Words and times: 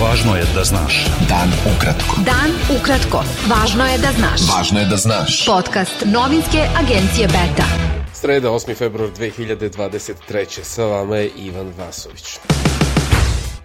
Važno 0.00 0.32
je 0.36 0.44
da 0.54 0.62
znaš. 0.64 0.94
Dan 1.28 1.50
ukratko. 1.68 2.22
Dan 2.24 2.54
ukratko. 2.72 3.18
Važno 3.50 3.84
je 3.84 3.98
da 4.00 4.12
znaš. 4.16 4.46
Važno 4.48 4.80
je 4.80 4.86
da 4.88 4.96
znaš. 4.96 5.34
Podcast 5.46 6.04
novinske 6.06 6.62
agencije 6.80 7.26
Beta. 7.28 7.66
Sreda, 8.14 8.48
8. 8.48 8.74
februar 8.76 9.10
2023. 9.10 10.62
Sa 10.62 10.84
vama 10.84 11.16
je 11.16 11.28
Ivan 11.36 11.72
Vasović. 11.78 12.38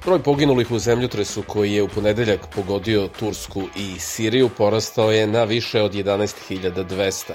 Broj 0.06 0.20
poginulih 0.24 0.72
u 0.72 0.80
zemljotresu 0.80 1.44
koji 1.48 1.74
je 1.74 1.84
u 1.84 1.88
ponedeljak 1.88 2.48
pogodio 2.56 3.08
Tursku 3.08 3.64
i 3.76 4.00
Siriju 4.00 4.50
porastao 4.50 5.12
je 5.12 5.28
na 5.28 5.44
više 5.44 5.82
od 5.82 5.94
11.200, 5.94 7.32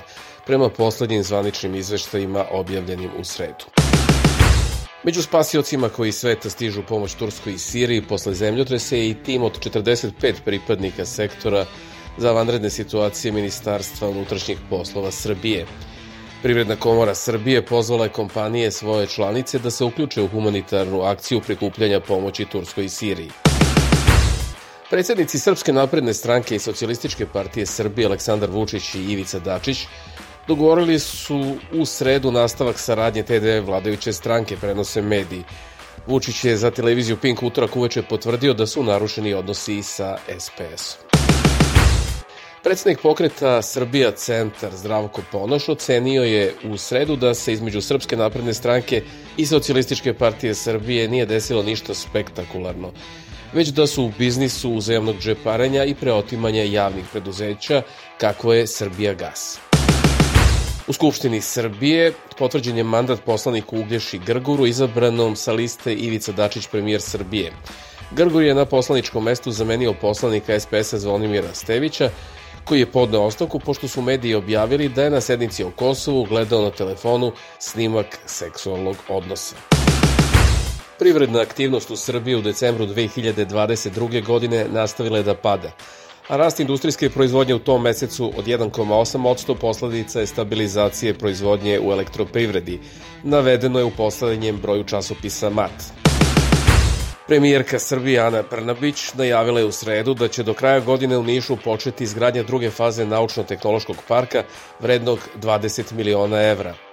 prema 0.46 0.68
poslednjim 0.68 1.22
zvaničnim 1.22 1.74
izveštajima 1.74 2.44
objavljenim 2.50 3.10
u 3.18 3.24
sredu. 3.24 3.64
Među 5.02 5.22
spasiocima 5.22 5.88
koji 5.88 6.12
sveta 6.12 6.50
stižu 6.50 6.82
pomoć 6.88 7.14
Turskoj 7.14 7.52
i 7.52 7.58
Siriji 7.58 8.02
posle 8.02 8.34
zemljotrese 8.34 8.98
je 8.98 9.10
i 9.10 9.14
tim 9.14 9.42
od 9.42 9.58
45 9.58 10.34
pripadnika 10.44 11.04
sektora 11.04 11.66
za 12.18 12.32
vanredne 12.32 12.70
situacije 12.70 13.32
Ministarstva 13.32 14.08
unutrašnjih 14.08 14.58
poslova 14.70 15.10
Srbije. 15.10 15.66
Privredna 16.42 16.76
komora 16.76 17.14
Srbije 17.14 17.66
pozvala 17.66 18.04
je 18.04 18.12
kompanije 18.12 18.70
svoje 18.70 19.06
članice 19.06 19.58
da 19.58 19.70
se 19.70 19.84
uključe 19.84 20.22
u 20.22 20.28
humanitarnu 20.28 21.02
akciju 21.02 21.40
prikupljanja 21.40 22.00
pomoći 22.00 22.44
Turskoj 22.44 22.84
i 22.84 22.88
Siriji. 22.88 23.30
Predsednici 24.90 25.38
Srpske 25.38 25.72
napredne 25.72 26.14
stranke 26.14 26.56
i 26.56 26.58
Socijalističke 26.58 27.26
partije 27.26 27.66
Srbije 27.66 28.06
Aleksandar 28.06 28.50
Vučić 28.50 28.94
i 28.94 28.98
Ivica 28.98 29.38
Dačić 29.38 29.86
dogovorili 30.50 30.98
su 30.98 31.56
u 31.72 31.86
sredu 31.86 32.30
nastavak 32.32 32.78
saradnje 32.78 33.22
te 33.22 33.40
dve 33.40 33.60
vladajuće 33.60 34.12
stranke, 34.12 34.56
prenose 34.56 35.02
mediji. 35.02 35.44
Vučić 36.06 36.44
je 36.44 36.56
za 36.56 36.70
televiziju 36.70 37.16
Pink 37.16 37.42
utorak 37.42 37.76
uveče 37.76 38.02
potvrdio 38.02 38.54
da 38.54 38.66
su 38.66 38.82
narušeni 38.82 39.34
odnosi 39.34 39.82
sa 39.82 40.16
SPS-om. 40.38 41.06
Predsednik 42.62 42.98
pokreta 43.02 43.62
Srbija 43.62 44.10
centar 44.10 44.74
Zdravko 44.76 45.22
Ponoš 45.32 45.68
ocenio 45.68 46.22
je 46.22 46.54
u 46.64 46.76
sredu 46.76 47.16
da 47.16 47.34
se 47.34 47.52
između 47.52 47.80
Srpske 47.80 48.16
napredne 48.16 48.54
stranke 48.54 49.02
i 49.36 49.46
Socijalističke 49.46 50.14
partije 50.14 50.54
Srbije 50.54 51.08
nije 51.08 51.26
desilo 51.26 51.62
ništa 51.62 51.94
spektakularno, 51.94 52.92
već 53.52 53.68
da 53.68 53.86
su 53.86 54.04
u 54.04 54.12
biznisu 54.18 54.70
uzajemnog 54.70 55.16
džeparenja 55.20 55.84
i 55.84 55.94
preotimanja 55.94 56.62
javnih 56.62 57.04
preduzeća 57.12 57.82
kako 58.18 58.52
je 58.52 58.66
Srbija 58.66 59.14
gas. 59.14 59.69
U 60.90 60.92
Skupštini 60.92 61.40
Srbije 61.40 62.12
potvrđen 62.38 62.76
je 62.76 62.84
mandat 62.84 63.20
poslaniku 63.24 63.78
Uglješi 63.78 64.18
Grguru 64.18 64.66
izabranom 64.66 65.36
sa 65.36 65.52
liste 65.52 65.94
Ivica 65.94 66.32
Dačić 66.32 66.66
premijer 66.66 67.00
Srbije. 67.00 67.52
Grgur 68.10 68.42
je 68.42 68.54
na 68.54 68.64
poslaničkom 68.64 69.24
mestu 69.24 69.50
zamenio 69.50 69.94
poslanika 70.00 70.60
SPS-a 70.60 70.98
Zvonimira 70.98 71.54
Stevića, 71.54 72.10
koji 72.64 72.80
je 72.80 72.86
podneo 72.86 73.22
ostavku 73.22 73.58
pošto 73.58 73.88
su 73.88 74.02
mediji 74.02 74.34
objavili 74.34 74.88
da 74.88 75.02
je 75.02 75.10
na 75.10 75.20
sednici 75.20 75.64
o 75.64 75.70
Kosovu 75.70 76.24
gledao 76.24 76.62
na 76.62 76.70
telefonu 76.70 77.32
snimak 77.58 78.18
seksualnog 78.26 78.96
odnosa. 79.08 79.56
Privredna 80.98 81.40
aktivnost 81.40 81.90
u 81.90 81.96
Srbiji 81.96 82.34
u 82.34 82.42
decembru 82.42 82.86
2022. 82.86 84.24
godine 84.26 84.66
nastavila 84.72 85.18
je 85.18 85.22
da 85.24 85.34
pada, 85.34 85.70
a 86.30 86.36
rast 86.36 86.60
industrijske 86.60 87.10
proizvodnje 87.10 87.54
u 87.54 87.58
tom 87.58 87.82
mesecu 87.82 88.32
od 88.36 88.46
1,8% 88.46 89.54
posledica 89.54 90.20
je 90.20 90.26
stabilizacije 90.26 91.14
proizvodnje 91.14 91.80
u 91.80 91.92
elektroprivredi, 91.92 92.80
navedeno 93.22 93.78
je 93.78 93.84
u 93.84 93.90
poslednjem 93.90 94.56
broju 94.56 94.84
časopisa 94.84 95.50
MAT. 95.50 95.92
Premijerka 97.26 97.78
Srbije 97.78 98.20
Ana 98.20 98.42
Brnabić 98.50 99.14
najavila 99.14 99.60
je 99.60 99.66
u 99.66 99.72
sredu 99.72 100.14
da 100.14 100.28
će 100.28 100.42
do 100.42 100.54
kraja 100.54 100.80
godine 100.80 101.18
u 101.18 101.22
Nišu 101.22 101.56
početi 101.64 102.04
izgradnja 102.04 102.42
druge 102.42 102.70
faze 102.70 103.06
naučno-tehnološkog 103.06 103.96
parka 104.08 104.42
vrednog 104.80 105.18
20 105.42 105.92
miliona 105.92 106.42
evra. 106.42 106.89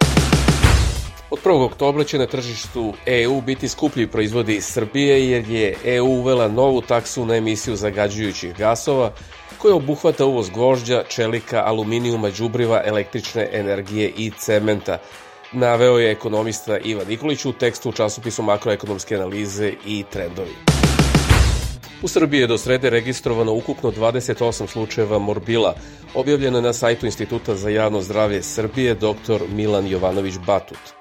Od 1.29 1.39
1. 1.43 1.65
oktobra 1.65 2.03
će 2.03 2.17
na 2.17 2.25
tržištu 2.25 2.93
EU 3.05 3.41
biti 3.41 3.67
skuplji 3.67 4.07
proizvodi 4.07 4.55
iz 4.55 4.65
Srbije 4.65 5.29
jer 5.29 5.49
je 5.49 5.75
EU 5.83 6.05
uvela 6.05 6.47
novu 6.47 6.81
taksu 6.81 7.25
na 7.25 7.35
emisiju 7.35 7.75
zagađujućih 7.75 8.57
gasova 8.57 9.11
koja 9.57 9.75
obuhvata 9.75 10.25
uvoz 10.25 10.49
gvožđa, 10.49 11.03
čelika, 11.09 11.63
aluminijuma, 11.65 12.29
đubriva, 12.29 12.81
električne 12.85 13.49
energije 13.51 14.11
i 14.17 14.31
cementa, 14.37 14.97
naveo 15.51 15.97
je 15.99 16.11
ekonomista 16.11 16.77
Ivan 16.77 17.07
Nikolić 17.07 17.45
u 17.45 17.53
tekstu 17.53 17.89
u 17.89 17.93
časopisu 17.93 18.43
makroekonomske 18.43 19.15
analize 19.15 19.73
i 19.85 20.03
trendovi. 20.11 20.55
U 22.01 22.07
Srbiji 22.07 22.41
je 22.41 22.47
do 22.47 22.57
srede 22.57 22.89
registrovano 22.89 23.53
ukupno 23.53 23.91
28 23.91 24.67
slučajeva 24.67 25.19
morbila, 25.19 25.75
objavljeno 26.15 26.61
na 26.61 26.73
sajtu 26.73 27.05
Instituta 27.05 27.55
za 27.55 27.69
javno 27.69 28.01
zdravlje 28.01 28.43
Srbije 28.43 28.93
dr. 28.93 29.41
Milan 29.49 29.87
Jovanović 29.87 30.33
Batut. 30.45 30.96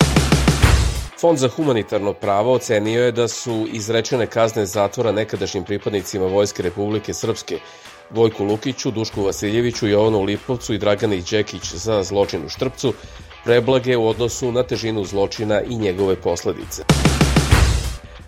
Fond 1.21 1.38
za 1.38 1.49
humanitarno 1.49 2.12
pravo 2.12 2.53
ocenio 2.53 3.04
je 3.04 3.12
da 3.12 3.28
su 3.28 3.66
izrečene 3.72 4.27
kazne 4.27 4.66
zatvora 4.66 5.12
nekadašnjim 5.12 5.65
pripadnicima 5.65 6.27
Vojske 6.27 6.62
Republike 6.62 7.15
Srpske 7.15 7.59
Vojku 8.10 8.44
Lukiću, 8.44 8.91
Dušku 8.91 9.22
Vasiljeviću, 9.22 9.88
Jovanu 9.88 10.22
Lipovcu 10.22 10.75
i 10.75 10.78
Dragani 10.78 11.22
Đekić 11.31 11.75
za 11.75 12.03
zločin 12.03 12.44
u 12.44 12.49
Štrpcu 12.49 12.93
preblage 13.44 13.97
u 13.97 14.09
odnosu 14.09 14.53
na 14.53 14.62
težinu 14.62 15.04
zločina 15.04 15.60
i 15.60 15.77
njegove 15.77 16.16
posledice. 16.16 16.82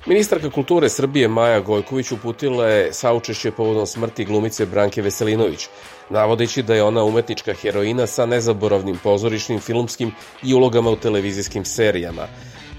Ministarka 0.06 0.50
kulture 0.50 0.88
Srbije 0.88 1.28
Maja 1.28 1.60
Gojković 1.60 2.12
uputila 2.12 2.66
je 2.66 2.92
saučešće 2.92 3.50
povodom 3.50 3.86
smrti 3.86 4.24
glumice 4.24 4.66
Branke 4.66 5.02
Veselinović, 5.02 5.68
navodeći 6.10 6.62
da 6.62 6.74
je 6.74 6.82
ona 6.82 7.04
umetnička 7.04 7.52
heroina 7.52 8.06
sa 8.06 8.26
nezaboravnim 8.26 8.98
pozorišnim, 9.02 9.60
filmskim 9.60 10.12
i 10.42 10.54
ulogama 10.54 10.90
u 10.90 10.96
televizijskim 10.96 11.64
serijama. 11.64 12.28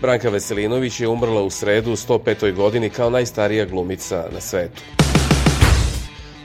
Branka 0.01 0.29
Veselinović 0.29 0.99
je 0.99 1.07
umrla 1.07 1.41
u 1.41 1.49
sredu 1.49 1.91
u 1.91 1.95
105. 1.95 2.53
godini 2.53 2.89
kao 2.89 3.09
najstarija 3.09 3.65
glumica 3.65 4.25
na 4.33 4.41
svetu. 4.41 4.81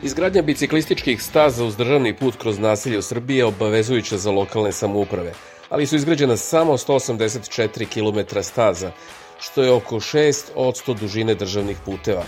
Izgradnja 0.02 0.42
biciklističkih 0.42 1.22
staza 1.22 1.64
uz 1.64 1.76
državni 1.76 2.16
put 2.16 2.36
kroz 2.36 2.58
naselje 2.58 2.98
u 2.98 3.02
Srbiji 3.02 3.36
je 3.36 3.44
obavezujuća 3.44 4.18
za 4.18 4.30
lokalne 4.30 4.72
samouprave– 4.72 5.32
ali 5.74 5.86
su 5.86 5.96
izgrađena 5.96 6.36
samo 6.36 6.72
184 6.72 7.86
km 7.86 8.40
staza, 8.42 8.92
što 9.40 9.62
je 9.62 9.72
oko 9.72 9.96
6 9.96 10.44
od 10.54 10.74
100 10.86 10.98
dužine 11.00 11.34
državnih 11.34 11.76
puteva. 11.84 12.24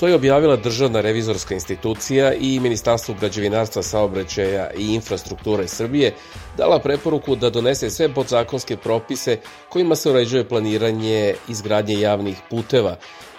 To 0.00 0.08
je 0.08 0.14
objavila 0.14 0.56
Državna 0.56 1.00
revizorska 1.00 1.54
institucija 1.54 2.32
i 2.34 2.60
Ministarstvo 2.60 3.14
građevinarstva, 3.20 3.82
saobraćaja 3.82 4.70
i 4.78 4.94
infrastrukture 4.94 5.68
Srbije 5.68 6.14
dala 6.56 6.78
preporuku 6.78 7.36
da 7.36 7.50
donese 7.50 7.90
sve 7.90 8.08
podzakonske 8.14 8.76
propise 8.76 9.38
kojima 9.68 9.96
se 9.96 10.10
uređuje 10.10 10.48
planiranje 10.48 11.34
izgradnje 11.48 12.00
javnih 12.00 12.36
puteva 12.50 12.96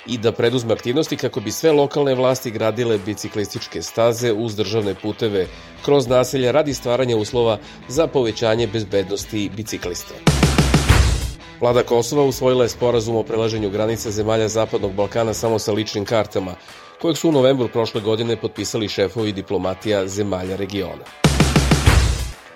i 0.08 0.18
da 0.18 0.31
preduzme 0.31 0.74
aktivnosti 0.74 1.18
kako 1.18 1.40
bi 1.40 1.52
sve 1.52 1.72
lokalne 1.72 2.16
vlasti 2.16 2.52
gradile 2.52 2.97
biciklističke 3.06 3.81
staze 3.81 4.34
uz 4.34 4.56
državne 4.56 4.96
puteve 4.96 5.47
kroz 5.86 6.08
naselja 6.08 6.52
radi 6.52 6.74
stvaranja 6.74 7.18
uslova 7.18 7.58
za 7.88 8.08
povećanje 8.08 8.68
bezbednosti 8.68 9.50
biciklista. 9.56 10.38
Vlada 11.62 11.84
Kosova 11.84 12.24
usvojila 12.24 12.64
je 12.64 12.70
sporazum 12.70 13.16
o 13.16 13.24
prelaženju 13.24 13.70
granica 13.70 14.12
zemalja 14.12 14.47
Zapadnog 14.47 14.94
Balkana 14.94 15.34
samo 15.34 15.59
sa 15.59 15.72
ličnim 15.72 16.06
kartama, 16.06 16.56
kojeg 17.02 17.18
su 17.18 17.30
u 17.30 17.31
novembru 17.31 17.68
prošle 17.68 18.02
godine 18.02 18.36
potpisali 18.36 18.88
šefovi 18.88 19.31
diplomatija 19.31 20.08
zemalja 20.08 20.56
regiona. 20.56 21.03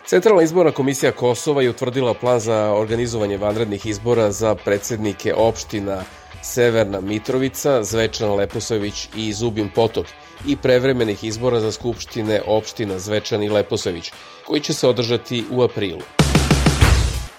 Centralna 0.06 0.44
izborna 0.44 0.72
komisija 0.72 1.12
Kosova 1.12 1.62
je 1.62 1.69
utvrdila 1.69 2.14
plan 2.14 2.40
za 2.40 2.74
organizovanje 2.74 3.38
vanrednih 3.38 3.86
izbora 3.86 4.31
za 4.31 4.56
predsednike 4.56 5.34
opština 5.34 6.03
Severna 6.41 7.02
Mitrovica, 7.02 7.84
Zvečan 7.84 8.35
Leposavić 8.35 9.09
i 9.16 9.34
Zubin 9.34 9.70
Potok 9.76 10.06
i 10.47 10.56
prevremenih 10.58 11.23
izbora 11.23 11.59
za 11.59 11.72
skupštine 11.72 12.41
opština 12.47 12.99
Zvečan 12.99 13.44
i 13.44 13.49
Leposavić, 13.49 14.11
koji 14.47 14.61
će 14.61 14.73
se 14.73 14.88
održati 14.88 15.44
u 15.52 15.61
aprilu. 15.61 16.22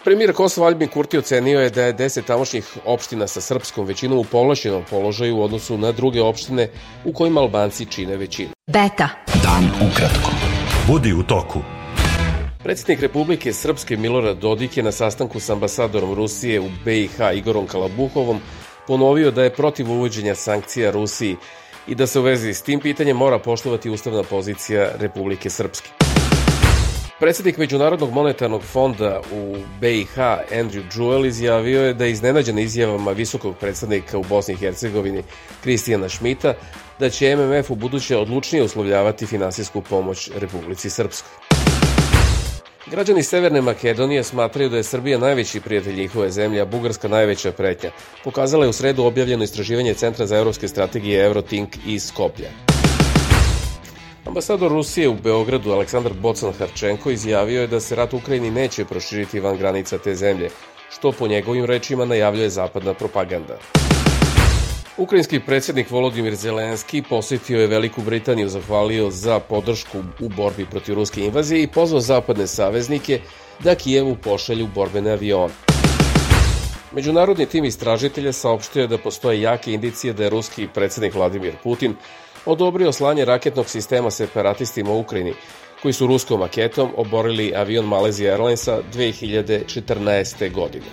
Premijer 0.05 0.33
Kosova 0.33 0.67
Albin 0.67 0.89
Kurti 0.89 1.19
ocenio 1.19 1.61
je 1.61 1.71
da 1.71 1.83
je 1.83 1.95
10 1.95 2.23
tamošnjih 2.25 2.77
opština 2.85 3.27
sa 3.27 3.41
srpskom 3.41 3.87
većinom 3.87 4.19
u 4.19 4.25
povlašenom 4.25 4.85
položaju 4.91 5.37
u 5.37 5.43
odnosu 5.43 5.79
na 5.79 5.93
druge 5.93 6.23
opštine 6.23 6.69
u 7.05 7.13
kojima 7.13 7.41
Albanci 7.41 7.87
čine 7.87 8.17
većinu. 8.17 8.49
Beta. 8.67 9.09
Dan 9.43 9.71
ukratko. 9.89 10.31
Budi 10.87 11.13
u 11.13 11.23
toku. 11.23 11.61
Predsednik 12.63 13.01
Republike 13.01 13.53
Srpske 13.53 13.97
Milorad 13.97 14.39
Dodik 14.39 14.77
je 14.77 14.83
na 14.83 14.93
sastanku 14.93 15.41
sa 15.41 15.53
ambasadorom 15.53 16.15
Rusije 16.15 16.61
u 16.61 16.69
BiH 16.85 17.19
Igorom 17.35 17.67
Kalabuhovom 17.67 18.41
ponovio 18.87 19.31
da 19.31 19.43
je 19.43 19.55
protiv 19.55 19.91
uvođenja 19.91 20.35
sankcija 20.35 20.91
Rusiji 20.91 21.37
i 21.87 21.95
da 21.95 22.07
se 22.07 22.21
u 22.21 22.23
vezi 22.23 22.55
s 22.55 22.63
tim 22.63 22.81
pitanjem 22.81 23.17
mora 23.17 23.39
poštovati 23.39 23.91
ustavna 23.91 24.23
pozicija 24.23 24.91
Republike 25.01 25.51
Srpske. 25.51 26.04
Predsednik 27.21 27.57
Međunarodnog 27.57 28.13
monetarnog 28.13 28.63
fonda 28.63 29.21
u 29.33 29.57
BiH, 29.81 30.19
Andrew 30.53 30.83
Jewell, 30.93 31.27
izjavio 31.27 31.83
je 31.83 31.95
da 31.95 32.05
je 32.05 32.11
iznenađen 32.11 32.59
izjavama 32.59 33.13
visokog 33.13 33.57
predsednika 33.61 34.19
u 34.19 34.23
Bosni 34.23 34.55
i 34.55 34.57
Hercegovini, 34.57 35.23
Kristijana 35.63 36.09
Šmita, 36.09 36.55
da 36.99 37.11
će 37.11 37.37
MMF 37.37 37.71
u 37.71 37.75
buduće 37.75 38.17
odlučnije 38.17 38.65
uslovljavati 38.65 39.27
finansijsku 39.27 39.83
pomoć 39.83 40.31
Republici 40.37 40.91
Srpskoj. 40.91 41.31
Građani 42.87 43.23
Severne 43.23 43.61
Makedonije 43.61 44.25
smatraju 44.25 44.69
da 44.69 44.77
je 44.77 44.83
Srbija 44.83 45.19
najveći 45.19 45.61
prijatelj 45.61 45.97
njihove 45.97 46.31
zemlje, 46.31 46.61
a 46.61 46.65
Bugarska 46.65 47.09
najveća 47.09 47.53
pretnja. 47.53 47.91
Pokazala 48.25 48.65
je 48.65 48.69
u 48.69 48.73
sredu 48.73 49.05
objavljeno 49.05 49.45
istraživanje 49.45 49.95
Centra 49.95 50.27
za 50.27 50.37
evropske 50.37 50.69
strategije 50.69 51.25
Eurotink 51.25 51.77
iz 51.87 52.07
Skoplja. 52.07 52.74
Ambasador 54.35 54.73
Rusije 54.73 55.09
u 55.09 55.15
Beogradu 55.15 55.73
Aleksandar 55.73 56.13
Bocan 56.13 56.53
Harčenko 56.59 57.11
izjavio 57.11 57.61
je 57.61 57.67
da 57.67 57.81
se 57.81 57.95
rat 57.95 58.13
u 58.13 58.17
Ukrajini 58.17 58.51
neće 58.51 58.85
proširiti 58.85 59.41
van 59.41 59.57
granica 59.57 59.99
te 59.99 60.15
zemlje, 60.15 60.51
što 60.91 61.13
po 61.13 61.27
njegovim 61.29 61.65
rečima 61.65 62.05
najavljuje 62.05 62.51
zapadna 62.51 62.95
propaganda. 62.95 63.59
Ukrajinski 64.97 65.41
predsjednik 65.41 65.91
Volodimir 65.91 66.35
Zelenski 66.35 67.03
posjetio 67.03 67.61
je 67.61 67.67
Veliku 67.67 68.03
Britaniju, 68.03 68.49
zahvalio 68.49 69.11
za 69.11 69.39
podršku 69.41 69.99
u 70.21 70.29
borbi 70.29 70.67
protiv 70.67 70.95
ruske 70.95 71.25
invazije 71.25 71.63
i 71.63 71.67
pozvao 71.71 72.01
zapadne 72.01 72.47
saveznike 72.47 73.21
da 73.65 73.75
Kijevu 73.75 74.17
pošalju 74.17 74.67
borbene 74.75 75.11
avione. 75.11 75.55
Međunarodni 76.93 77.47
tim 77.47 77.65
istražitelja 77.65 78.33
saopštio 78.33 78.83
je 78.83 78.89
da 78.89 78.99
postoje 78.99 79.41
jake 79.41 79.73
indicije 79.73 80.13
da 80.13 80.25
je 80.25 80.31
ruski 80.31 80.69
predsjednik 80.75 81.15
Vladimir 81.15 81.55
Putin 81.63 81.95
odobrio 82.47 82.93
slanje 82.93 83.25
raketnog 83.25 83.69
sistema 83.69 84.11
separatistima 84.11 84.91
u 84.91 85.01
Ukrajini, 85.01 85.35
koji 85.83 85.93
su 85.93 86.07
ruskom 86.07 86.41
maketom 86.41 86.91
oborili 86.97 87.53
avion 87.57 87.87
Malaysia 87.87 88.31
Airlinesa 88.31 88.79
2014. 88.95 90.53
godine. 90.53 90.87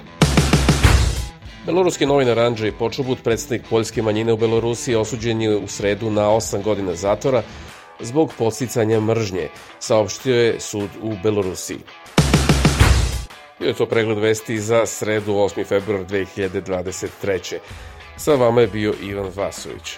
Beloruski 1.65 2.05
novinar 2.05 2.39
Andrzej 2.39 2.71
Počubut, 2.71 3.23
predstavnik 3.23 3.67
poljske 3.69 4.01
manjine 4.01 4.33
u 4.33 4.37
Belorusiji, 4.37 4.95
osuđen 4.95 5.41
je 5.41 5.57
u 5.57 5.67
sredu 5.67 6.09
na 6.09 6.21
8 6.21 6.63
godina 6.63 6.95
zatvora 6.95 7.43
zbog 7.99 8.33
posticanja 8.37 8.99
mržnje, 8.99 9.49
saopštio 9.79 10.35
je 10.35 10.59
sud 10.59 10.89
u 11.01 11.13
Belorusiji. 11.23 11.79
Bio 13.59 13.67
je 13.67 13.73
to 13.73 13.85
pregled 13.85 14.17
vesti 14.17 14.59
za 14.59 14.85
sredu 14.85 15.31
8. 15.31 15.65
februar 15.65 16.05
2023. 16.05 17.57
Sa 18.17 18.35
vama 18.35 18.61
je 18.61 18.67
bio 18.67 18.93
Ivan 19.01 19.31
Vasović. 19.35 19.97